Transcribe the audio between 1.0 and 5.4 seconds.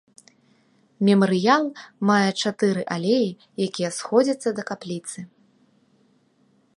Мемарыял мае чатыры алеі, які сходзяцца да капліцы.